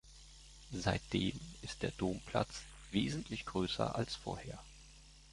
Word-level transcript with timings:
Seitdem 0.73 1.39
ist 1.61 1.83
der 1.83 1.91
Domplatz 1.91 2.63
wesentlich 2.89 3.45
größer 3.45 3.93
als 3.93 4.15
vorher. 4.15 4.57